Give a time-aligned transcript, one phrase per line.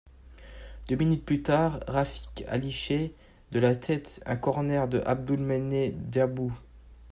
[0.89, 3.11] Deux minutes plus tard, Rafik Halliche
[3.51, 6.51] de la tête un corner de Abdelmoumene Djabou.